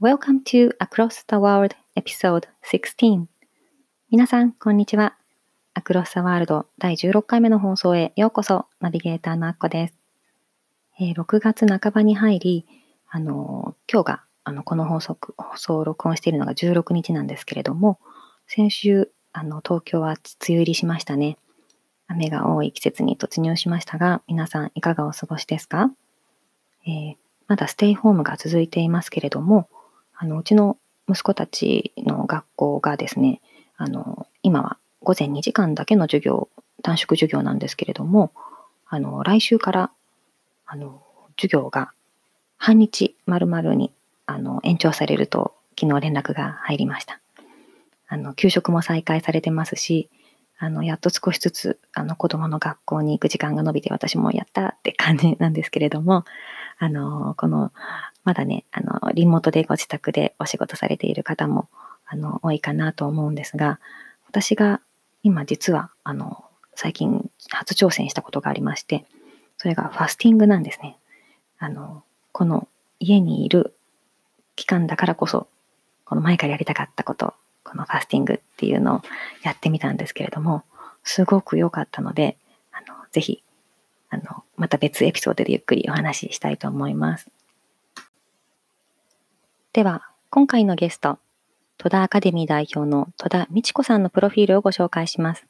[0.00, 3.26] Welcome to Across the World Episode 16
[4.10, 5.18] 皆さん、こんにちは。
[5.74, 8.64] Across the World 第16回目の放送へようこそ。
[8.80, 9.94] ナビゲーターのアッコです。
[10.98, 12.66] えー、6月半ばに入り、
[13.10, 18.00] あの、今日があのこの放送放送を録音しているのが16日なんですけれども、
[18.46, 21.36] 先週、あの東京は梅雨入りしましたね。
[22.08, 25.90] 雨が多い季節に突入しましたが、皆さんいかがお過ごしですか、
[26.86, 27.14] えー、
[27.48, 29.68] まだステイホームが続いていますけれども、
[30.22, 30.76] あのうちの
[31.08, 33.40] 息子たちの学校がですね、
[33.78, 36.50] あの今は午前2時間だけの授業、
[36.82, 38.30] 短縮授業なんですけれども、
[38.86, 39.90] あの来週から
[40.66, 41.02] あの
[41.38, 41.92] 授業が
[42.58, 43.94] 半日丸々に
[44.26, 47.18] あの延長されると昨日連絡が入りました。
[48.06, 50.10] あの給食も再開されてますし、
[50.58, 56.26] あのやっと少しずつあの子供の学校に行く時間が延びて私もやったって感じなんですけれども、
[56.78, 57.72] あのこの
[58.24, 61.68] まだね、あの、リモートでご自宅でお仕事されている方も、
[62.06, 63.80] あの、多いかなと思うんですが、
[64.28, 64.80] 私が
[65.22, 66.44] 今実は、あの、
[66.74, 69.04] 最近初挑戦したことがありまして、
[69.58, 70.96] それがファスティングなんですね。
[71.58, 73.74] あの、この家にいる
[74.56, 75.48] 期間だからこそ、
[76.04, 77.34] この前からやりたかったこと、
[77.64, 79.02] このファスティングっていうのを
[79.42, 80.64] やってみたんですけれども、
[81.04, 82.36] すごく良かったので、
[82.72, 83.42] あの、ぜひ、
[84.08, 87.30] あの、また別エピソードでゆっくりお話ししたいと思います。
[89.72, 91.20] では、今回のゲスト、
[91.78, 95.46] 戸田アカデミー代表の戸田美智子さんのプロフィールをご紹介します。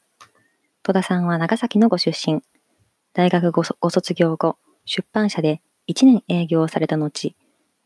[0.83, 2.43] 戸田さんは長崎のご出身。
[3.15, 7.35] 大学ご卒業後、出版社で1年営業された後、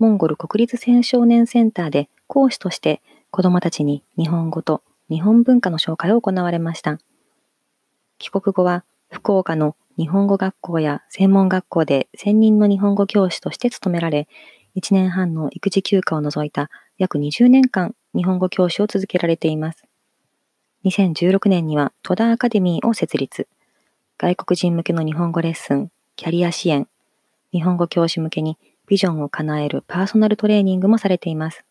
[0.01, 3.01] モンゴル国立青少年センターで講師として
[3.31, 6.99] 子どもたちに日本語と日本文化の紹介を行われました。
[8.19, 14.27] 帰国後は福岡の日本語学校や専門学校で専任の日本語教師として勤められ、
[14.77, 19.85] 1年半の育児休暇を除いた約20年間日本語教師を続けられています。
[20.85, 23.49] 2016年には戸田アカデミーを設立。
[24.19, 26.89] 外国人向けの日本語レッスン、キャリア支援、
[27.53, 31.65] 日本語教師向けにビジョンを叶えるパーソナルトレーニングもされています。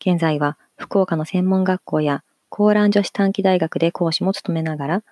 [0.00, 5.02] 現在は福岡の専門学校や高蘭女子短期大学で講師も務めながら、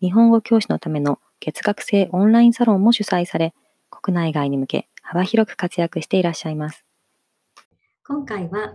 [0.00, 3.54] 日本語教師のための月額制オンラインサロンも主催され、
[4.00, 6.84] 国内外に向け幅広く活躍していらっしゃいます。
[8.06, 8.74] 今回は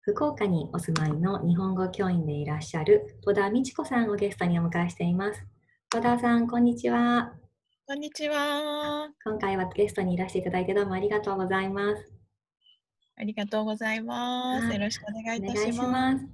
[0.00, 5.44] 福岡にお住まいの日本語教員でいらっしゃる戸田美智子さんをゲストにお迎えしています。
[5.90, 7.32] 戸田さん、こんにちは。
[7.86, 9.08] こんにちは。
[9.24, 12.12] 今回はゲストにいらしていただいてどうもありがとうございます。
[13.16, 14.72] ありがとうございます。
[14.72, 16.24] よろしくお願いいたします。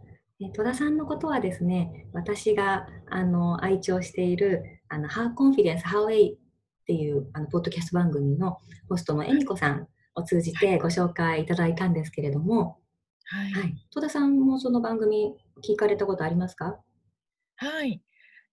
[0.54, 6.36] 戸田さんのことはですね、私があの愛聴しているあの How Confidence, How A
[6.82, 12.78] っていうあのポッドキャスト番組のホストの恵美子さんを通じてご紹介いただいたんですけれども、
[13.24, 15.34] はい、はい、戸田さんもその番組
[15.64, 16.78] 聞かれたことありますか？
[17.56, 18.02] はい。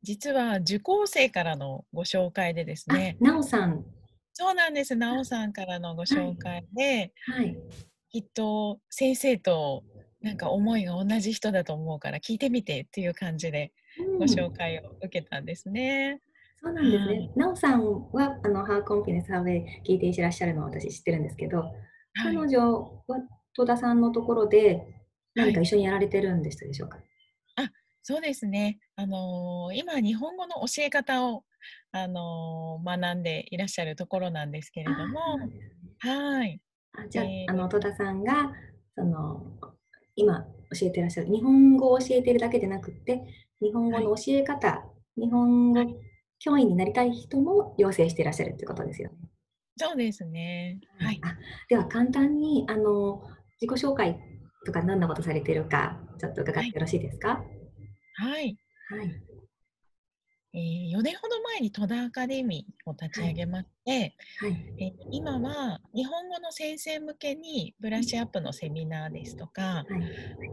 [0.02, 3.18] 実は受講生からのご紹介でですね。
[3.20, 3.84] なおさん。
[4.32, 4.96] そうなんです。
[4.96, 7.58] なおさんからのご紹介で、はい、はい、
[8.10, 9.84] きっと先生と
[10.22, 13.74] なんか思いが同じ人だと思うから聞いてみてっていう感じで
[14.18, 16.22] ご紹介を受けたんですね。
[16.62, 17.31] そうなんですね。
[17.36, 21.66] な、お、さんは、あの、ハーコンフィデンスハーウェイ聞いていらっしゃるのを私知ってるんですけど、は
[22.31, 23.18] い、彼女は
[23.56, 24.86] 戸田さんのところで
[25.36, 26.98] 何か一緒にやられてるんでしたでしょうか、
[27.56, 27.72] はい、あ
[28.02, 28.80] そうですね。
[28.96, 31.44] あのー、今、日本語の教え方を、
[31.92, 35.19] あのー、学んでいらっしゃるところなんですけれども、
[36.00, 36.62] はい。
[36.94, 38.51] あじゃあ、えー、あの戸田さんが
[38.95, 39.44] その
[40.16, 40.45] 今
[40.78, 43.22] 教えてらっしゃる日本語を教えているだけでなくて
[43.62, 44.86] 日本語の教え方、は
[45.18, 45.80] い、日本語
[46.39, 49.15] 教員になりたい人も養成していらっしゃるということですよね。
[49.77, 50.80] そうですね。
[51.00, 51.19] はい。
[51.24, 51.36] あ
[51.69, 53.21] では簡単にあの
[53.62, 54.18] 自己紹介
[54.65, 57.44] とか何のことされているかちょっと伺ってよろしいですか？
[58.15, 58.57] はい。
[58.89, 59.24] はい。
[60.51, 69.86] えー、4年ほど前に戸田アカデミーを立ち上げまして、はいはい、えー、今は日本語の先生向けにブラッシュアップのセミナーですとか、は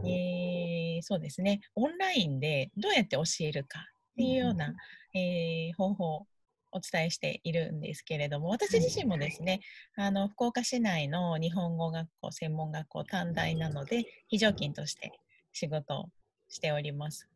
[0.05, 4.73] い、えー、そうですねオンラインでどうやって教えるかっていうような、
[5.17, 6.27] えー、方法
[6.71, 9.61] お伝えしているんですけれども私自身もですね、
[9.95, 15.11] あの福岡市内の日本語学校専門学校短大なので非常勤として
[15.53, 16.09] 仕事を
[16.49, 17.27] しております。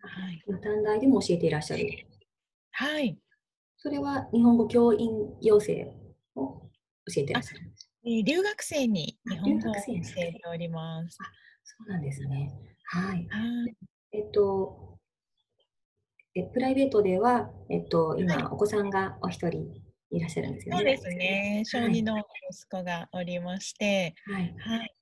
[0.00, 1.86] はい、短大でも教えていらっしゃる。
[2.70, 3.18] はい。
[3.76, 5.10] それは日本語教員
[5.42, 5.92] 養成
[6.34, 6.62] を
[7.06, 7.72] 教えてらっしゃる
[8.08, 11.18] えー、留学生に日本語を教えております。
[11.20, 11.24] あ
[11.64, 12.52] そうなんですね。
[12.84, 13.28] はい。
[14.12, 14.95] えっと、
[16.36, 19.72] えプライベートでは、えっと、今、はい、お子さんがお一人
[20.10, 20.78] いらっしゃるんですよね。
[20.78, 21.62] そうですね。
[21.64, 24.94] 小児の息子がおりまして、はい、はい、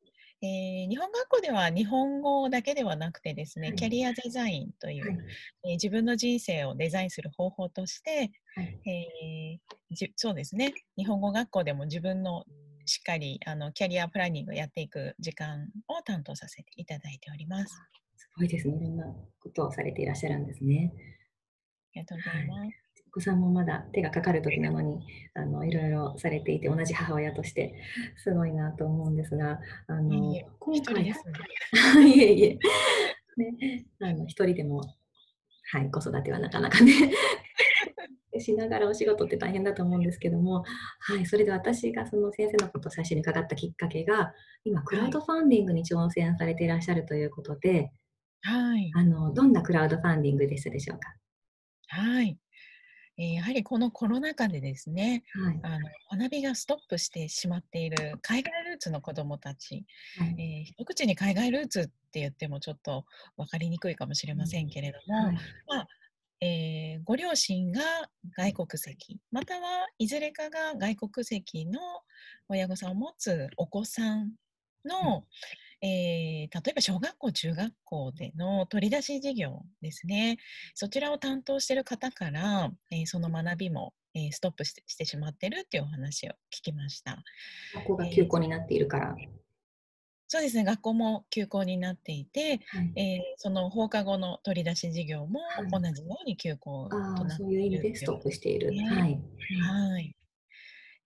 [0.42, 5.18] えー、日本学校では日本語だけではなくてですね、はい、キャリアデザインという、はい、
[5.64, 12.44] えー、自分の人生をデザインする方法として、はい、えー、じそうですね日本語学校でも自分の
[12.86, 17.74] しっかりあのキャリアプランニングをやっていく時間を担当させていただいております。
[18.16, 18.76] すごいですね。
[18.76, 19.06] いろんな
[19.40, 20.92] ことをされていらっしゃるんですね。
[21.94, 22.84] ありがとうございます。
[23.08, 25.00] お子さんもまだ手がかかる時なのに
[25.34, 27.74] あのいろいろされていて同じ母親として
[28.16, 32.58] すごいなと思うんですがあのいえ今回 いえいえ。
[33.36, 34.82] ねあの一人でも
[35.72, 36.92] はい子育てはなかなかね
[38.40, 40.64] しながらお仕事って大変だと思うんですけども、
[40.98, 44.32] はい、それで私がその先生のことを最初に伺ったきっかけが
[44.64, 47.92] 今クラウドファンディングに挑戦されていらっしゃるということで、
[48.42, 51.14] はい、あのどんなクラウドファンディングでしたでしょうか？
[51.94, 52.36] はい。
[53.16, 55.78] えやはりこのコロナ禍でですね、はい、あ
[56.16, 59.84] の学びがストップしてしまっている海外ルーツの子どもたち、
[60.18, 63.04] はい、えー、一口に海外ルーツって言ってもちょっと
[63.36, 65.34] 分かりにくいかもしれませんけれども、はい、
[65.68, 65.88] まあ
[66.40, 67.80] えー、ご両親が
[68.36, 71.80] 外国籍またはいずれかが外国籍の
[72.48, 74.32] 親御さんを持つお子さん。
[74.84, 75.24] の、
[75.84, 80.38] えー、例えば小学校、中学校での取り出し授業ですね、
[80.74, 87.22] そちらを担当している方から、えー、その学びも、えー、ストップしてしてしまっているっていうお話を聞きました。
[87.74, 89.14] 学校が休校になっているから。
[90.26, 95.40] そうですね、学校も休校になっていて、はい、えー、その放課後の取り出し授業も
[95.70, 98.68] 同じように休校となっている、はい、そういう意味でストップしている。
[98.68, 99.20] はい、
[99.60, 100.16] はい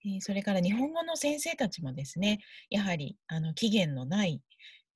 [0.04, 2.38] えー、それから日本語の先生たちもですね、
[2.70, 4.40] やはりあの期限のない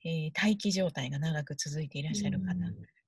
[0.04, 2.54] えー、待機状態が長く続いていらっしゃる方、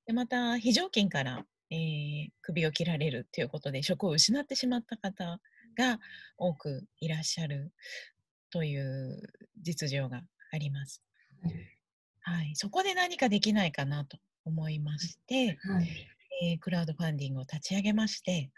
[0.07, 5.41] でまた非常勤から、えー、首を切られるということで職を失ってしまった方
[5.77, 5.99] が
[6.39, 7.73] 多くいらっしゃる
[8.51, 9.21] という
[9.63, 11.03] 実情があります。
[12.21, 15.89] はい、そこで何かできないかなと思いまして、はい、
[16.43, 18.51] えー、クラウドファンディングを立ち上げまして、はい、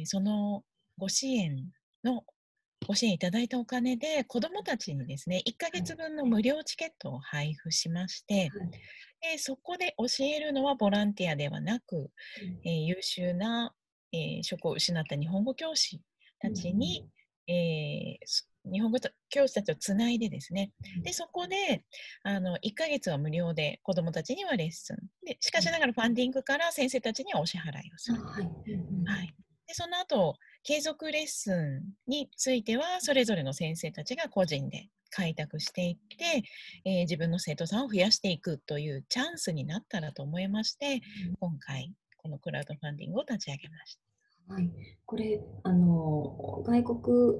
[0.00, 0.62] えー、その
[0.96, 1.64] ご支援
[2.04, 2.22] の
[2.86, 8.50] ご支援いただいたお金で子どもたちにですね1ヶ月分の無料チケットを配布しまして、はい、
[9.32, 12.10] でそこで教えるのはボランティアではなく、
[12.64, 13.72] えー、優秀な、
[14.12, 16.00] えー、職を失った日本語教師
[16.40, 17.08] たちに、
[17.48, 18.98] うん、えー、日本語
[19.28, 20.72] 教師たちをつないでですね、
[21.02, 21.84] でそこで
[22.22, 24.96] あの1ヶ月は無料で子どもたちにはレッスン。
[25.26, 28.22] でしかしながらファンディングから先生たちにはお支払いをする。
[28.22, 29.34] はい、はい、
[29.66, 36.42] でその後継続レッスンについてはそれぞれの先生たちが個人で開拓していって、
[36.86, 43.98] えー、自分の生徒さんを増やしていくというチャンスになったらと思いまして、うん、今回このクラウドファンディングを立ち上げまし
[44.48, 44.54] た。
[44.54, 44.70] はい、
[45.04, 47.38] これあの外国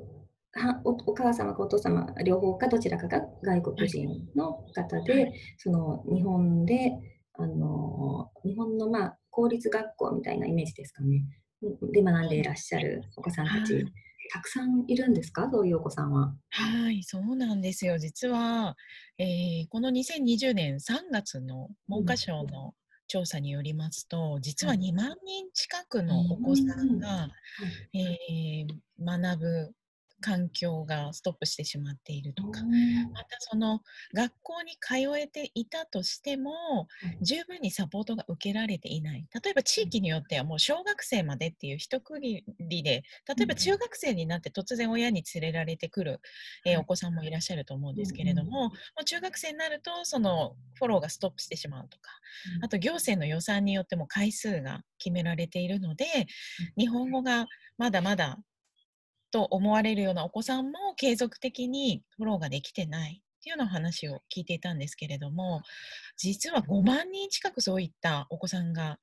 [0.53, 6.93] はおお母様かお父様両方かどちらかが外国人の方で、はい、その日本で
[7.35, 11.25] あの日本の、まあ、公立学校みたいなイメージですかね
[11.93, 13.85] で学んでいらっしゃるお子さんたち、はい、
[14.33, 15.49] たくさんいるんですか？
[15.51, 16.35] そういうお子さんは？
[16.51, 17.99] はい、そうなんですよ。
[17.99, 18.77] 実は、
[19.19, 22.75] えー、この2020年3月の文科省の
[23.07, 27.29] 調査によりますと、実は2万人近くのお子さんが、
[27.93, 28.67] えー、
[28.99, 29.73] 学ぶ
[30.25, 32.63] 環境がストップしてしまっているとか、
[33.13, 33.83] またその
[34.15, 36.89] 学校に通えていたとしても、
[37.21, 39.27] 十分にサポートが受けられていない。
[39.45, 43.03] 例えば地域によってはもう小学生までっていう一区切りで、
[43.37, 46.21] 例えば中学生になって突然親に連れられてくる、
[46.65, 52.11] えー、お子さんもいらっしゃると思うんですけれども、もう中学生になるとそのフォローがストップしてしまうとか、
[52.63, 56.07] あと行政の予算によっても回数が決められているので、
[56.79, 58.39] 日本語がまだまだ
[59.35, 65.61] と思われるようなお子さんも継続的にフォローができてないっていうような話を聞いていたんですけれども
[66.17, 69.01] 実は5万人近くそういったお子さんが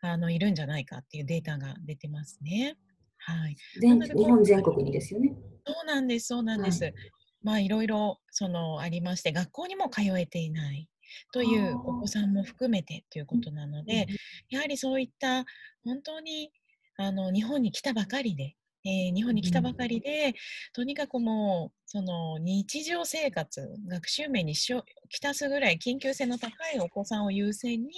[0.00, 2.78] あのいるんじゃないかっていうデータが出てますね。
[3.18, 5.34] はい、全日本全国にですよね。
[5.66, 6.84] そうなんです、そうなんです。
[6.84, 6.94] はい、
[7.42, 10.88] まあいろいろそのありまして学校にも通えていない
[11.32, 14.06] というお子さんも含めてということなので、
[14.48, 15.44] やはりそういった
[15.84, 16.50] 本当に
[16.96, 20.32] あの日本に来たばかりで、えー、日本に来たばかりで、うん、
[20.74, 27.88] とにかくもうその日常生活学習面にしょきたすぐらい緊急性の高いお子さんを優先に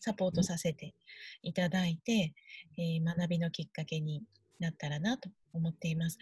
[0.00, 0.94] サポートさせて
[1.42, 2.34] いただいて、
[2.78, 4.22] えー、学びのきっかけに
[4.60, 6.18] なったらなと思っています。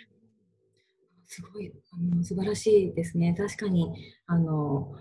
[1.26, 3.34] すごいあの素晴らしいですね。
[3.36, 3.92] 確かに
[4.26, 4.94] あの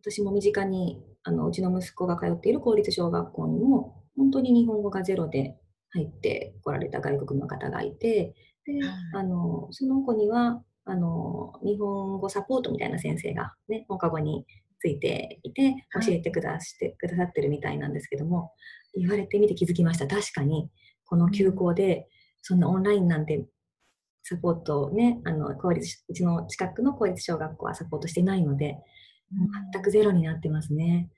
[0.00, 5.56] 私も身近にあのうちの息子が通っている公立小学校にも本当に日本語がゼロで
[5.90, 8.34] 入ってこられた外国の方がいて
[8.68, 8.80] で
[9.14, 14.44] あのその子にはあの日本語サポートみたいな先生が、ね、放課後に
[14.78, 18.52] ついていて教えてくだしてくださってるみたいなんですけども
[18.94, 20.06] 言われてみて気づきました。
[20.06, 20.70] 確かに
[21.06, 22.06] この休校で
[22.42, 23.46] そんなオンラインなんて
[24.22, 28.76] サポートをねあの公立うちの近くの公立小学校はサポートしてないので
[29.72, 31.08] 全くゼロになってますね、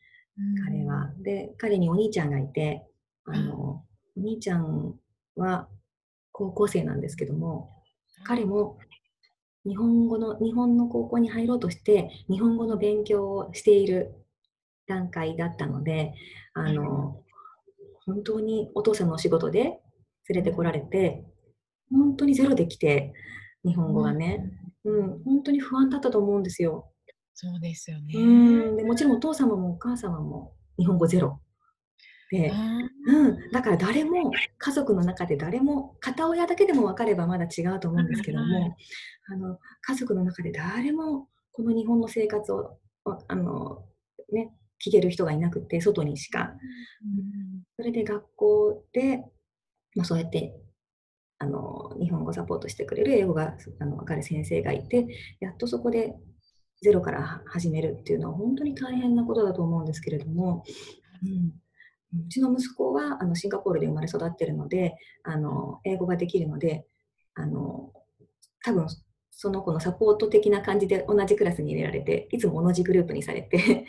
[0.64, 1.12] 彼は。
[1.22, 2.86] で彼にお兄ちゃんがいて
[3.24, 3.84] あの、
[4.16, 4.94] お兄ちゃん
[5.36, 5.68] は
[6.40, 7.70] 高校生なんですけども
[8.24, 8.78] 彼も
[9.66, 14.14] 日本語の日本の高校に入ろうとして日本語の勉強をしている
[14.86, 16.14] 段階だったので
[16.54, 17.22] あの、
[18.06, 19.80] 本当にお父さんのお仕事で
[20.28, 21.24] 連れてこられて
[21.92, 23.12] 本当にゼロで来て
[23.64, 24.50] 日本語がね、
[24.84, 26.90] うん、本当に不安だったと思うんですよ。
[27.34, 28.14] そうですよね。
[28.14, 28.76] うん。
[28.76, 31.40] でもちろんお父様もお母様も日本語ゼロ
[32.30, 32.52] で、
[33.06, 38.76] うん、だから誰も家族の中で誰も片親だけでも分かればまだ違うと思うんですけども、
[39.28, 42.78] あの家族の中で誰もこの日本の生活を
[43.26, 43.84] あの、
[44.32, 44.52] ね、
[44.84, 46.52] 聞ける人がいなくて外にしか、
[47.76, 49.24] それで学校で、
[49.96, 50.54] まあ、そうやって
[51.38, 55.08] あの日本語サポートしてくれる英語があの分かる先生がいて
[55.40, 56.14] やっとそこで
[56.80, 60.62] ゼロから始めるっていうのは本当に大変なことだと思うんですけれども、
[61.24, 61.52] うん
[62.12, 66.84] うちの息子はあのシンガポールで生まれ育ってるのであの英語ができるので
[67.34, 67.92] あの
[68.64, 68.86] 多分
[69.30, 73.86] その子のサポート的な感じで同じクラスに入れられていつも同じグループにされて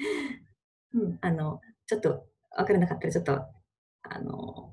[0.93, 2.25] うん、あのちょっと
[2.55, 4.71] 分からなかったらちょっとあの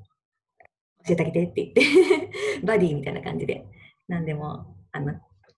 [1.06, 3.64] 教えてあげてって言って バディみたいな感じで
[4.08, 5.14] 何でもあの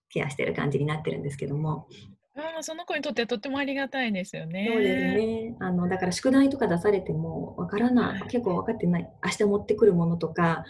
[0.09, 1.87] ケアしてる感じになってるんですけども
[2.35, 4.69] あその子にとってはとってもありがたいですよね。
[4.71, 5.55] そうですね。
[5.59, 9.11] あのだから宿題とか出されてもわからない、結構分かってない。
[9.23, 10.63] 明日持ってくるものとか、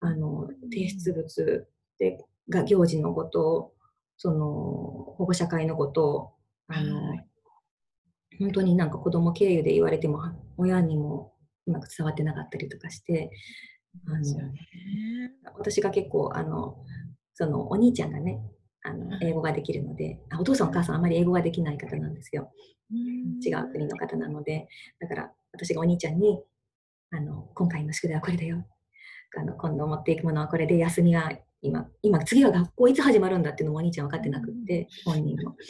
[0.00, 1.66] あの提出物
[1.98, 3.74] でが行事のこと、
[4.16, 4.46] その
[5.16, 6.32] 保護者会のこと、
[6.66, 7.26] あの、はい、
[8.38, 10.20] 本当になんか子供経由で言われても
[10.56, 11.34] 親にも
[11.66, 13.30] うまく伝わってなかったりとかして、
[14.08, 14.52] あの、ね、
[15.56, 16.76] 私が結構あの
[17.34, 18.40] そのお兄ちゃんがね
[18.84, 22.52] あの英語ができるのであお父さんお母さんあまり英語ができない方なんですよ。
[23.44, 24.68] 違う国の方なので
[25.00, 26.40] だから私がお兄ちゃんに
[27.10, 28.64] あの今回の宿題はこれだよ。
[29.36, 35.56] あの今度持っていくものはこれで休みは今今次は学校いつ始まるんだっていうのもお兄ちゃん分かってなくって本人も。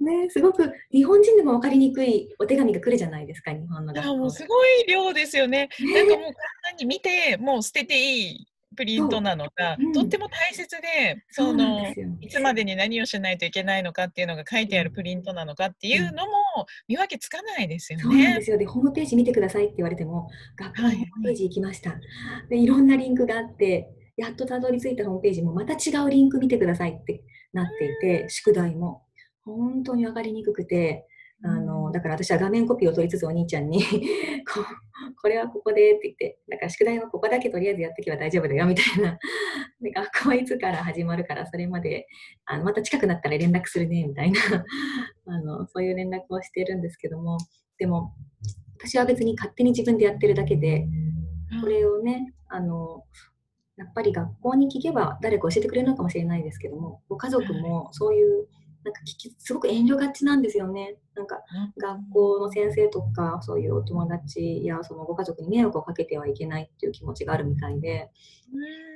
[0.00, 4.16] ねすごく日本人でも分かりにくいお手紙が来るじゃないですか日本の学校。
[4.16, 5.68] もうすごい量ですよね。
[5.78, 6.34] なんかもう簡
[6.70, 8.46] 単に見てもう捨てていい
[8.76, 9.82] プリントなのか、う。
[9.82, 11.86] ん、とっても大切でその
[12.20, 16.32] いつまでに何をしないといけないのかっていうのが書いてあるプリントなのかっていうのも
[16.88, 18.04] 見分けつかないですよね。
[18.04, 18.58] そうなんですよ。
[18.58, 27.22] でホームページ見てくださいって言われても学校のホームページ行きました、はい、でいろんなリンクがあってやっとたどり着いたホームページもまた違うリンク見てくださいって
[27.52, 29.02] なっていて、宿題も
[29.44, 31.06] 本当に分かりにくくて
[31.42, 33.82] あのだから私は画面コピーを取りつつお兄ちゃんに
[34.52, 34.64] こ
[35.22, 39.18] これはここでって言って、だから宿題はここだけとりあえずやってけば大丈夫だよみたいな。
[39.80, 42.06] で学校はいつから始まるから、それまで
[42.46, 44.40] あのまた近くなったら連絡するねみたいな。
[45.26, 47.38] あの、そういう連絡をしてるんですけども、
[47.78, 48.14] でも
[48.78, 50.86] 私は別に勝手に自分でやってるだけで、
[51.60, 53.04] これをね、あの
[53.76, 58.46] やっぱり学校に聞けば誰か教えてくれるのかもしれないですけども、ご家族もそういう
[58.84, 60.96] なんか聞きすごく遠慮がちなんですよね。
[61.14, 61.42] なんか
[61.76, 68.10] 学校の先生とかそういうお友達やそのご家族に迷惑をかけてはいけないっていう気持ちがあるみたいで、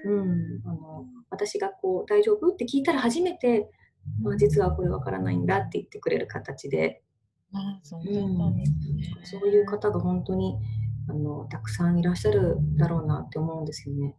[0.06, 3.68] うん、あの私がこう大丈夫って聞いたら初めて、
[4.22, 7.02] まあ、実はこれわからないんだって言ってくれる形で、
[9.22, 10.56] そういう方が本当に
[11.08, 14.14] あのたくさんいらっしゃるだろうなって思うんですよね。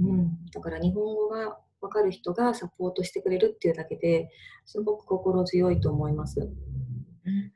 [0.00, 4.30] うん、だから日本語が分かる人がサポートしてくれるっていうだけで
[4.64, 6.40] すごく心強いと思います。
[6.40, 7.52] うん、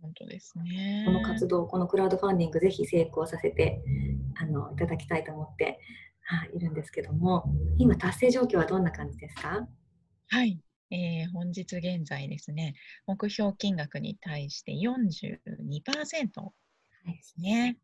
[0.00, 1.04] 本当ですね。
[1.06, 3.82] この活動、このクラウドファンディング、ぜひ成功させて
[4.36, 5.80] あのいただきたいと思って、
[6.24, 7.44] はあ、いるんですけども、
[7.78, 9.66] 今、達成状況はどんな感じですか？
[10.28, 12.74] はい、えー、本日現在ですね、
[13.06, 15.40] 目標金額に対して42%
[17.04, 17.76] ですね。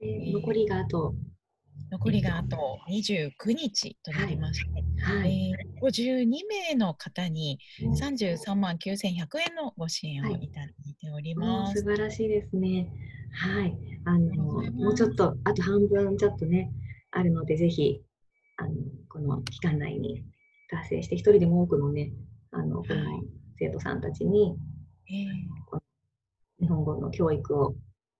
[0.00, 1.14] はい、で残りがあと
[1.90, 5.50] 残りがあと29日となりまして、はい。
[5.50, 6.26] えー、52
[6.70, 8.90] 名の方に33万9100
[9.48, 10.48] 円のご支援をい。
[10.48, 11.80] ただいております。
[11.80, 12.88] 素晴らしいですね。
[13.32, 13.76] はい。
[14.04, 14.34] あの、
[14.72, 16.70] もうちょっと、あと半分ちょっとね、
[17.10, 18.00] あるので、ぜひ、
[18.56, 18.70] あの、
[19.08, 20.24] この期間内に
[20.70, 22.12] 達成して、一人でも多くのね、
[22.50, 23.22] あの、この
[23.58, 24.56] 生徒さんたちに、
[25.08, 25.80] えー、
[26.60, 27.74] 日本語の教育を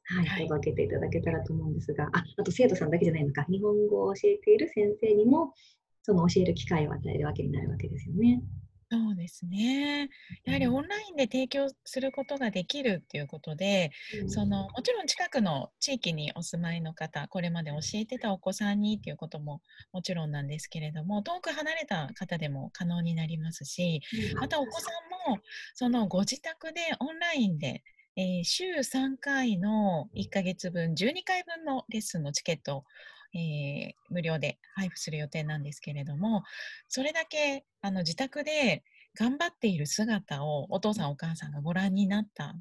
[0.04, 5.54] はい、届けていただけたらと思うんですが、ああと生徒さんだけじゃないのか、日本語を教えている先生にも、
[6.02, 8.42] その教える機会を与えるわけになるわけですよね。
[8.90, 10.08] そうですね。
[10.44, 13.90] やはりオンラインで提供することができるっていうことで、
[14.22, 24.00] うん、そのもちろん近くの地域にお住まいの方、これまで教えてたお子さんにっていうことももちろんなんですけれども、遠く離れた方でも可能になりますし、
[24.36, 24.90] またお子さ
[25.26, 25.38] んも
[25.74, 27.82] そのご自宅でオンラインで
[28.16, 32.84] えー、週3回の1ヶ月分、12回分のレッスンのチケットを、
[33.34, 36.44] えー、無料で配布する予定なんですけれども、
[36.88, 38.84] それだけあの自宅で
[39.18, 42.54] 頑張っている姿をお父さんお母さんがご覧になった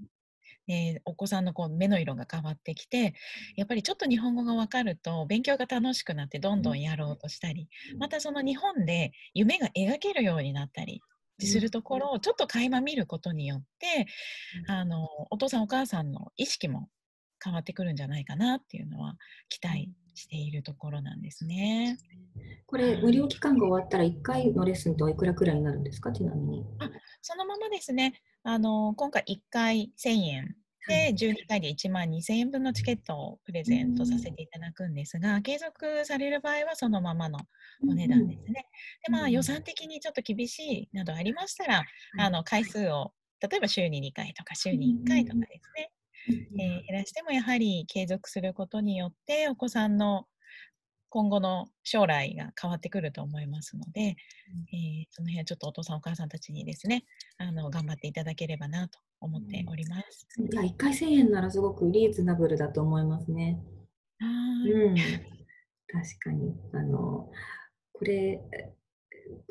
[0.68, 3.14] えー、お子さんのこう目の色が変わってきて
[3.56, 7.68] やっぱりちょっと日本語が分かると勉強が楽しくなってどんどんやろうとしたり
[7.98, 11.02] またその日本で夢が描けるようになったり
[11.40, 14.08] するところをちょっと垣間見ることによって、
[14.68, 16.90] あのお父さんお母さんの意識も
[17.44, 19.18] 変わってくるんじゃないかなっていうのは
[19.50, 21.98] 期待しているところなんですね。
[22.66, 26.12] これ、無料期間が終わったら1回のレッスンっておいくらくらいになるんですか？
[26.12, 26.66] ちなみに。
[26.80, 26.90] あ
[27.22, 28.22] そのままですね。
[28.44, 30.56] あの今回1回1000円
[30.88, 37.40] で、12回で1万2000円分のチケットをプレゼントさせていただくんですが、継続される場合はそのままの
[37.88, 38.68] お値段ですね。
[39.06, 41.84] で、まあ予算的にちょっと厳しいなどありましたら、
[42.20, 43.14] あの回数を
[43.44, 45.92] 例えば週に2回とか週に1回とかですね、
[46.58, 50.28] えー、減らしてもやはり継続することによってお子さんの
[51.10, 57.04] 今後の将来が変わってくると思いますので、えー、その辺はちょっとお父さんお母さんたちにですね
[57.38, 60.28] あの頑張っていただければなと思っております。
[60.40, 63.60] いや1回1000円ならすごくリーズナブルだと思いますね。
[64.22, 64.26] う
[64.92, 65.10] ん、確
[66.20, 66.56] かに。
[66.74, 67.30] あの
[67.92, 68.42] これ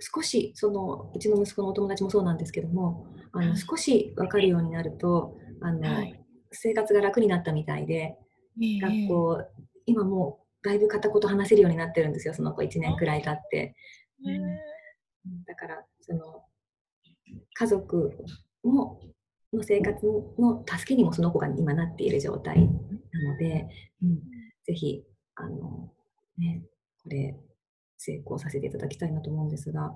[0.01, 8.17] 少しそのうちの息子のお友達もそうなんですけどもあの、少し分かるようになるとあの、はい、生活が楽になったみたいで、
[8.59, 9.43] 学校
[9.87, 13.75] 今もだいぶ片言話せるようになってるんですよ、その子1年くらい経って。
[14.25, 16.45] うん、だから、その、
[17.55, 18.13] 家族
[18.63, 19.01] も
[19.57, 20.07] の生活
[20.39, 23.69] の助けにもその子が今なっている状態なので、
[24.03, 24.17] うん、
[24.65, 25.91] ぜひ、あの、
[26.39, 26.63] ね、
[27.03, 27.37] これ、
[27.99, 29.95] 成功させていただきたいなと思うんですが、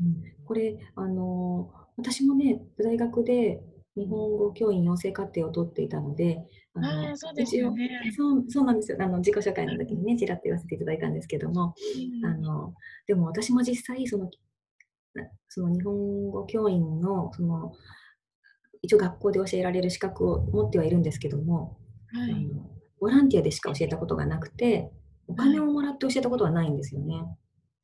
[0.00, 3.60] うん、これ、あの、私もね、大学で
[3.96, 7.88] 日本語教員養成課程を取っていたので、あのそうですよね。
[8.16, 8.98] そうそうなんですよ。
[9.00, 11.74] あの自己紹介の時にねちらっと言わせていただいたんですけども、
[12.22, 12.74] うん、あの
[13.06, 14.30] でも私も実際その
[15.48, 17.72] その日本語教員のその
[18.82, 21.76] 一応学校で教えられる資格を持ってはいるんですけども、
[22.12, 24.90] はい、あのボランティアでしか教えたことがなくて
[25.26, 27.14] お金をもらって教えたことはないんですよね。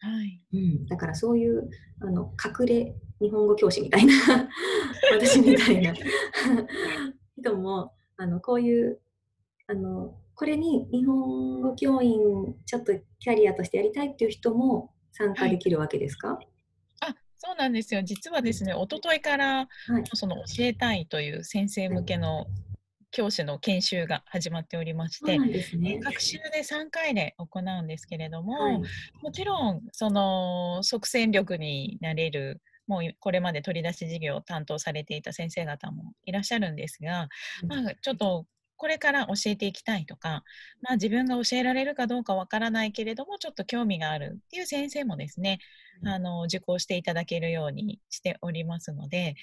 [0.00, 0.40] はい。
[0.52, 1.68] うん、だからそういう
[2.00, 4.14] あの隠れ日本語教師みたいな
[5.12, 5.94] 私みたいな。
[7.37, 9.00] 人もあのこういう
[9.66, 12.20] あのこれに日本語教員
[12.64, 16.48] ちょっとキャリアとしてやりたいっていう人も参加できるわけですか、はい、あ
[17.44, 18.02] そうなんですよ。
[18.02, 19.66] 実はですね一昨日から、は
[20.00, 22.46] い、その教えたいという先生向けの
[23.11, 28.83] 教師の研修が始まっておりまして、ね、学習で3回で行うんですけれども、はい、
[29.22, 37.28] もちろんその即戦力になれるもうこれまで取り出し事業を担当されていた先生方もいらっしゃるんですが、
[37.68, 40.44] まあ、ちょっとこれから教えていきたいとか、
[40.82, 45.58] まあ、自分が教えられるかどうかわからないけれどもちょっと興味があるっていう先生もですね、
[46.04, 49.37] あの受講していただけるようにしておりますので、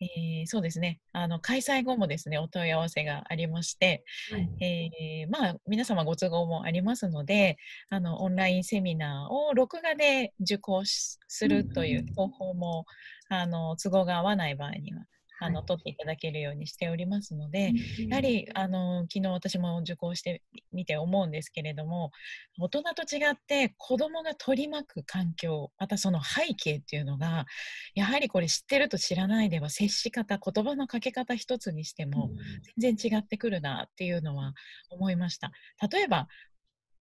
[0.00, 0.98] えー、そうですね。
[1.12, 7.58] あの開催後もですねお問い合わせがありまして、はい、えー、まあ、皆様ご都合もありますので
[7.90, 12.86] あのオンラインセミナーを録画で受講するという方法も、
[13.28, 15.04] あの都合が合わない場合には
[15.40, 17.72] あの取っていただけるようにしておりますので、
[18.08, 22.12] やはりあの昨日私も受講してみて思うんですけれども
[22.58, 27.46] 大人と違って子どもが取り巻く環境またその背景っていうのが
[27.94, 32.30] やはりこれ知ってると知らないでは接し方言葉のかけ方一つにしても
[32.76, 34.52] 全然違ってくるなっていうのは
[34.90, 35.52] 思いました。
[35.90, 36.28] 例えば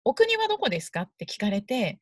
[0.08, 1.02] お国はどこですか？
[1.02, 1.98] って聞かれて、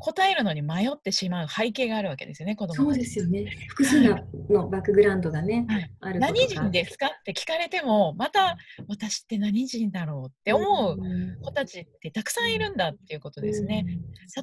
[0.00, 3.46] 答えるのに迷ってしまう背景があるわけですよね、子供そうですよね。
[3.68, 4.02] 複数
[4.50, 5.64] のバックグラウンドがね、
[6.02, 7.06] はい、何人ですか？
[7.06, 8.56] って聞かれても、また
[8.88, 10.30] 私って何人だろう？
[10.30, 10.98] って思う
[11.44, 13.86] 子たちってたくさんいるんだっていうことですね。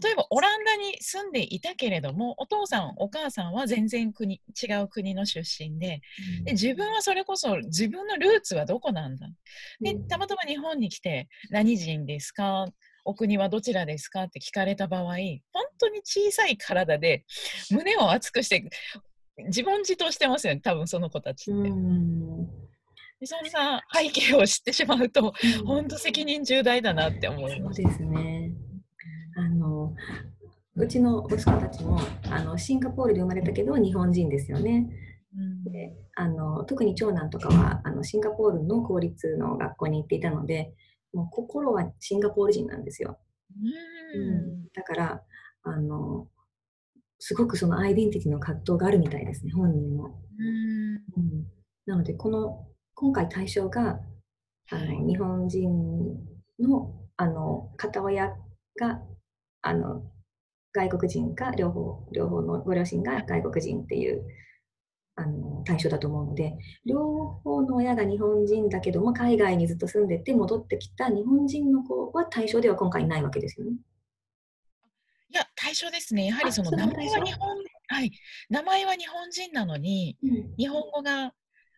[0.01, 5.99] 例えば、オランダに住んでいたけれども、お父さん、お母さんは全然国違う国の出身で
[6.45, 9.27] で、自分はそれこそ自分のルーツはどこなんだ？
[9.81, 12.67] で、たまたま日本に来て、何人ですか？
[13.03, 14.23] お国はどちらですか？
[14.23, 15.15] って聞かれた場合、本
[15.77, 17.25] 当に小さい体で
[17.71, 18.69] 胸を熱くして
[19.47, 21.69] 自問自答してますよね、多分その子たちって。
[23.19, 25.33] でそんな背景を知ってしまうと、
[25.65, 27.81] 本当責任重大だなって思います。
[27.81, 28.51] そうですね。
[29.37, 29.93] あの
[30.75, 34.87] うちの息子たちもあのシンガポールで生まれたけど日本人ですよね。
[35.65, 40.73] であの特に長男とかはあのシンガポールの公立の学校に行っていたので
[41.13, 43.19] もう心はシンガポール人なんですよ。
[44.15, 45.23] うん、だから
[45.63, 46.27] あの
[47.19, 50.21] すごくそのアイデンティティの葛藤があるみたいですね本人も。
[51.17, 51.45] うん、
[51.85, 53.99] なのでこの今回対象が
[54.71, 55.69] あの日本人
[56.59, 58.33] のあの片親
[58.79, 59.01] が
[59.61, 60.03] あの
[60.73, 64.23] 外国人か両方両方のご両親が外国人っていう
[65.15, 73.73] あの対象だと思うので両方の親が日本人だけども海外にずっと住んでて戻ってきた日本人の子は対象では今回ないわけですよね。
[75.33, 76.27] いや対象ですね。
[76.27, 77.57] やはりその名前は日本
[77.91, 78.11] はい、
[78.49, 81.33] 名前は日本人なのに、うん、日本語が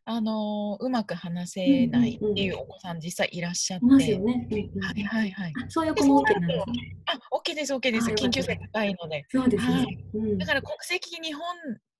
[0.06, 4.48] あのうまく話せないっていうお子さん実際いらっしゃって、ますよね。
[4.82, 5.54] はいはいはい。
[5.70, 6.98] そういう子も OK なんですね。
[7.06, 8.12] あ、OK です OK です。
[8.12, 9.26] 緊急性高いので。
[9.30, 9.98] そうですね。
[10.38, 11.44] だから国籍日本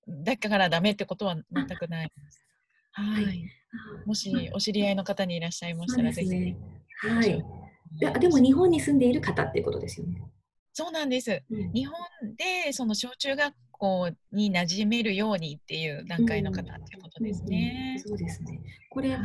[0.08, 2.44] だからダメってことは全くないです。
[2.92, 3.44] はい。
[4.06, 6.54] もしお知り合いの方にいらっしゃいましたら、ぜひ。
[7.08, 7.44] はい。
[8.20, 10.22] でも日本に住んでいる方っていうことですよね。
[10.72, 11.42] そうなんです。
[11.50, 11.96] うん、日本
[12.36, 17.96] でその小中学校に馴染めるようにっていう段階の方っていうことですね。
[18.06, 18.60] うんうん、そうですね。
[18.90, 19.16] これ、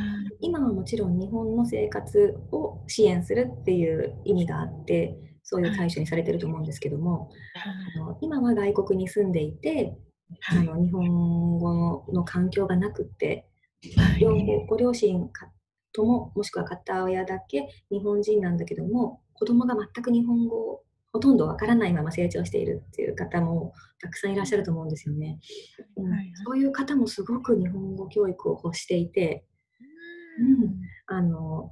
[0.41, 7.31] 今はもちろん日本の生活を支援するっていう意味があって、そういう対象にされてると思うんですけども、
[7.95, 9.97] あの今は外国に住んでいて、
[10.49, 13.47] あの日本語の環境がなくて、
[14.19, 15.29] 両方ご両親
[15.93, 25.39] とももしくは片親だけ日本人なんだけども子供が全く日本語をほとんどわからないまま成長しているっていう方もたくさんいらっしゃると思うんですよね。
[25.97, 26.11] うん、
[26.45, 29.43] そういう方もすごく日本語教育を欲していて、
[30.39, 30.75] うん、
[31.07, 31.71] あの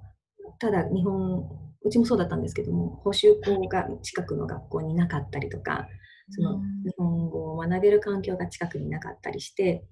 [0.59, 1.47] ただ日本
[1.83, 5.87] うちもそうだったんですけども補習校が近くの学校になかったりとか
[6.29, 9.85] その日本語を学べる環境が近くになかったりして、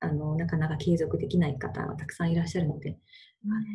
[0.00, 2.96] あのなかなか継続できない方はたくさんいらっしゃるので、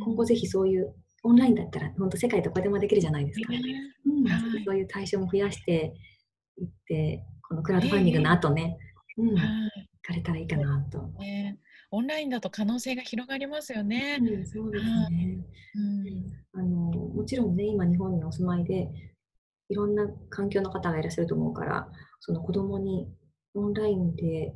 [0.04, 0.94] 今後ぜひそういう
[1.24, 5.94] オンラインだったら本当世界どこでもできるじゃないですか、うん、そういう対象も増やして
[6.58, 8.78] いってこのクラウドファンディングの後ね、
[9.18, 9.38] うん、行
[10.02, 11.02] かれたらいいかなと。
[11.20, 11.58] ね。
[11.92, 14.18] オンラインだと可能性が広がりますよね。
[14.20, 15.40] うん、そうですね、
[16.56, 18.90] うん、あのもちろんね今日本にお住まいで
[19.70, 21.88] いろんな環境の方がいらっしゃると思うから、
[22.20, 23.08] その子供に
[23.54, 24.54] オンラインで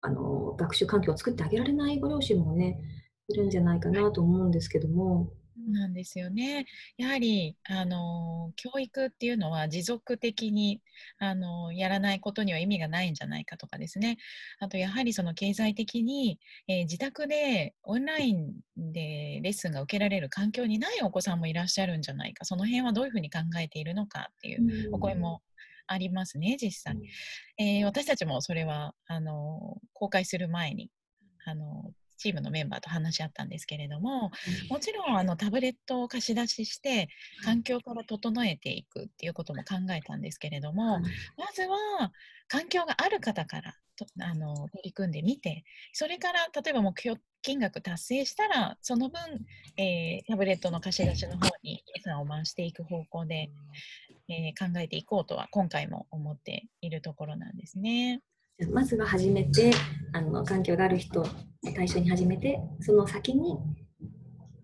[0.00, 2.80] あの学習環境を作ってあげられないご両親もね、
[3.28, 5.32] いるんじゃないかなと思うんですけども、
[5.66, 6.66] なんですよね。
[6.96, 10.80] やはりあの教育っていうのは持続的に
[11.18, 14.18] あのやらないことには意味がないんじゃないかとかですね。
[14.60, 22.44] あとやはりその経済的に、えー、自宅でオンラインでレッスンが受けられる環境にないお子さんもいらっしゃるんじゃないか。
[22.44, 25.42] その辺はどういうふうに考えているのかっていうお声も
[25.86, 26.96] ありますね、実際。
[27.58, 30.90] えー、私たちもそれはあの公開する前に
[31.44, 34.30] あのチームのメンバーと話し合ったんですけれども、
[34.68, 37.08] もちろんあのタブレットを貸し出しして
[37.44, 41.06] 環境から整えていくっていうことも考えたんですけれども、ま
[41.54, 42.12] ずは
[42.48, 49.20] 環境がある方からとあの取り組んでみてそれから例えば目標金額達成したらその分、
[49.76, 53.50] えー、タブレットの貸し出しの方に予算を回していく方向で、
[54.28, 58.20] えー、考えていこうとは今回も思っているところなんですね。
[58.72, 59.70] まずは初めて
[60.12, 61.26] あの環境がある人を
[61.74, 63.56] 対象に始めてその先に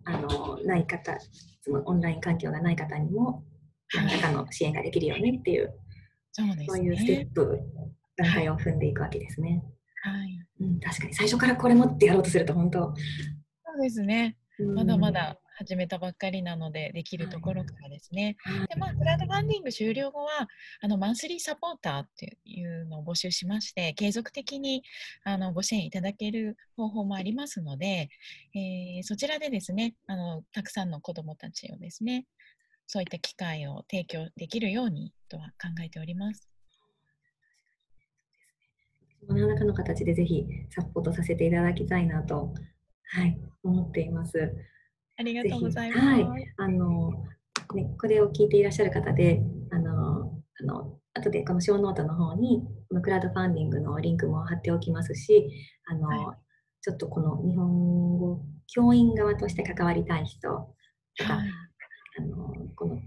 [0.05, 1.17] あのない方
[1.63, 3.45] そのオンライン環境がない方にも
[3.95, 5.73] 何らかの支援ができるよねっていう、
[6.33, 7.61] そうね、そういうステップ
[8.17, 9.63] 段階を踏んでいくわけですね。
[10.03, 10.39] はい。
[10.61, 11.15] うん、確かに。
[11.15, 12.93] 最初からこれ持ってやろうとすると本当そ
[13.79, 14.37] うですね、
[14.75, 18.37] まだまだ始めたばっかりなので、できるところからですね。
[18.41, 20.49] はい、で、まあ、クラウドファンディング終了後は、
[20.81, 24.83] あの、マンスリーサポーターっていうのを募集しまして、継続的に、
[25.25, 28.09] あの、ご支援いただける方法もありますので、
[28.55, 32.27] えー、そちらでですね、あの、たくさんの子どもたちをですね、
[32.87, 36.49] そういった機会を提供できるようにとは考えております。
[39.27, 42.53] 何らかの形でぜひサポートさせていただきたいなと、
[43.05, 44.53] はい、思っています。
[45.17, 46.01] ありがとうございます。
[46.01, 47.11] はい、あの
[47.75, 55.49] ね、これを聞いていらっしゃる方で、あのあの後でこのショーノートの方にこのクラウドファンディングのリンクも貼っておきますし、
[55.87, 56.37] あの、はい、
[56.83, 60.49] ちょっとこの日本語教員側として関わりたい人
[61.17, 61.49] とか、はい、
[62.19, 63.01] あのこの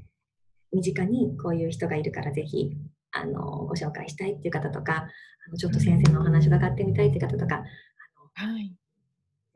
[0.71, 2.71] 身近にこういう人がいるからぜひ
[3.11, 5.07] あのご紹介したいっていう方とか
[5.47, 8.73] あのちょっと先生のお話伺ってみたいっていう方とかあの、はい、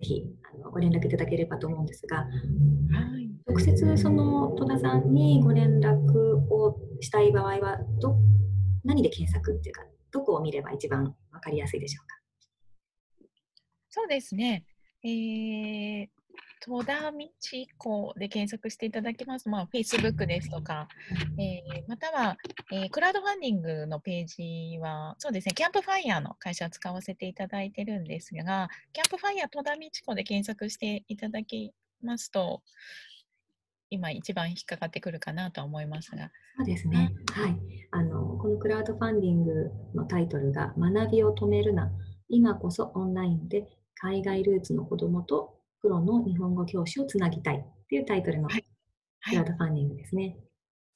[0.02, 2.26] ぜひあのご連絡いただければと思うんですが、は
[3.20, 5.94] い、直接その戸田さんにご連絡
[6.50, 8.18] をしたい場合はど
[8.84, 12.16] 何で検索っていうかどこを見れば一番分かりやすいでしょうか？
[13.90, 14.66] そうですね。
[15.04, 16.08] えー、
[16.64, 17.18] 戸田道
[17.78, 19.50] 子で検索していただきます。
[19.50, 20.88] まあ、Facebook ですとか、
[21.40, 22.38] えー、または、
[22.72, 32.62] えー、クラウドファンディングのページは、そうですね、キャンプファイヤーの会社を使わせていただいてるんですが、キャンプファイヤー戸田道子で検索していただきますと、
[33.90, 36.32] 今一番引っかかってくるかなと思いますが。
[36.58, 37.12] そうですね。
[37.34, 37.58] はい。
[37.90, 41.92] あの、このクラウドファンディングのタイトルが、学びを止めるな、
[42.30, 50.38] 今こそオンラインで海外ルーツの子どもとプロの日本語教師をつなぎたいっていうタイトルのクラウドファンディングですね。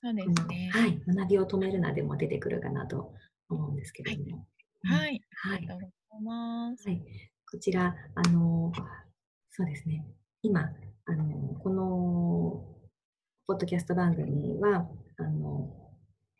[0.01, 0.69] はい、そうですね。
[0.71, 1.01] はい。
[1.07, 3.13] 学びを止めるなでも出てくるかなと
[3.49, 4.47] 思うんですけれども。
[4.83, 5.21] はい。
[5.31, 5.57] はい。
[5.57, 6.87] ありがとうございます。
[6.87, 7.01] はい。
[7.51, 8.71] こちら、あの、
[9.51, 10.05] そうですね。
[10.41, 10.69] 今、
[11.05, 12.65] あの、この
[13.47, 15.54] ポッドキャスト番組は、あの、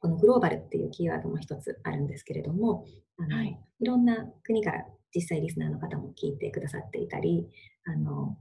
[0.06, 2.86] このグローバルっていうキーワードも一つあるんですけれども、
[3.18, 7.48] あの、はい、いろんな国から実際リスナーの方も聞いてくださっていたり、
[7.86, 8.38] あの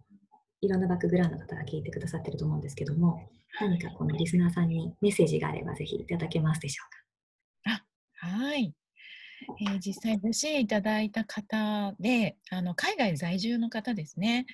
[0.60, 3.18] いろんなバックグラウンドの方が聞いてくださってると思うんですけども、
[3.62, 6.82] 何かこのリスナーさんにメッセージがあればぜひいただけますでしょ
[7.64, 7.82] うか？
[8.22, 8.74] あはい、
[9.62, 14.44] えー、実際ご支援いただいた方であの海外在住の方ですね、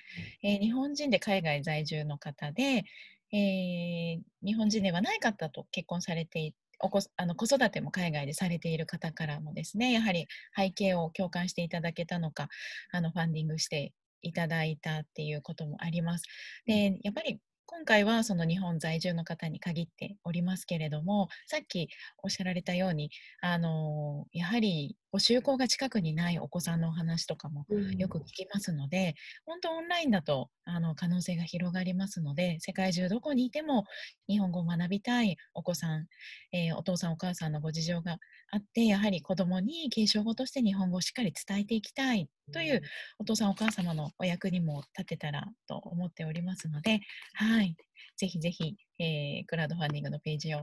[0.43, 2.85] えー、日本人で海外在住の方で、
[3.33, 12.49] えー、日本人ではない方と結婚されていおこあの子育ても海外でされている方からもですねやはり背景を共感していただけたのか
[12.91, 16.25] あのファンディングしていただいたっていうこともあります。
[16.65, 17.39] でやっぱり
[17.73, 21.87] 今回はその日本在住の方に限っておりますけれどもさっき
[22.21, 27.65] おっしゃられたようにあのやはりご就航が近くにないお子さんのお話とかも
[27.97, 29.15] よく聞きますので、
[29.47, 33.85] うん、本当オンラインだとあの可能性が広がりますので世界中どこにいても
[34.27, 36.07] 日本語を学びたいお子さん、
[36.51, 38.17] えー、お父さんお母さんのご事情が
[38.51, 42.81] あってやはり子どもに継承語として日本語をしっかり伝えていきたいという
[43.19, 47.01] お父さんお母様のお役にも立てたらと思っておりますので、
[47.33, 47.75] はい、
[48.17, 50.59] ぜひぜひ、えー、クラウドファンディングのページを、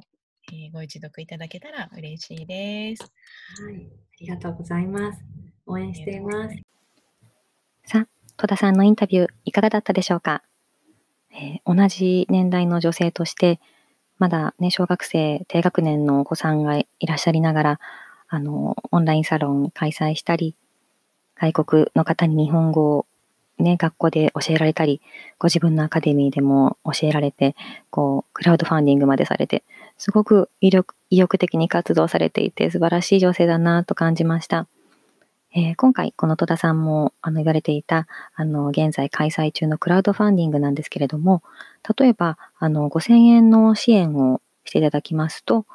[0.53, 3.03] えー、ご一読いただけたら嬉しいです。
[3.63, 3.79] はい、あ
[4.21, 5.25] りがとうございます。
[5.67, 6.57] 応援しています。
[7.85, 10.43] さあ、戸田さんのインタビューいかがだったでしょうか、
[11.31, 13.61] えー、同じ年代の女性として、
[14.19, 17.81] まだね、小学生、低学年のお子さんがいらっしゃりながら、
[18.29, 20.57] あの、オンラインサロン開催したり、
[21.41, 23.07] 外国の方に日本語を
[23.59, 25.01] ね、学校で教えられたり、
[25.39, 27.57] ご自分のアカデミーでも教えられて、
[27.91, 29.65] こう、クラウドファンディングまでされて、
[29.97, 34.69] すごく意力意欲的に活動されていて、素晴らしい女性だなと感じました。
[35.55, 41.43] えー、今回、この戸田さんもあの言われていた、あの、現在開催中のクラウドファンディングなんですけれども、
[41.99, 45.67] 例えば、あの、5000円の支援をしていただきますと、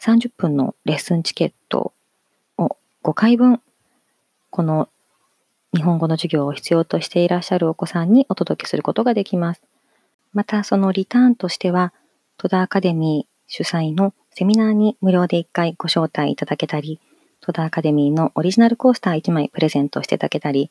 [0.00, 1.92] 30分のレッスンチケット
[2.58, 3.62] を5回分、
[4.50, 4.88] この
[5.74, 9.62] 日本語の授業を必要としていらっしゃるお子さんにお届けすることができます。
[10.32, 11.92] また、そのリターンとしては、
[12.38, 17.00] 戸田アカデミー主催のセミナーに無料で1回ご招待いただけたり、
[17.40, 20.70] 戸田アカデミーのオリジナルコースター1枚プレゼントしていただけたり、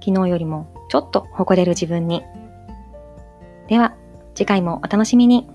[0.00, 2.22] 昨日よりもちょっと誇れる自分に。
[3.68, 3.94] では、
[4.34, 5.48] 次回もお楽しみに。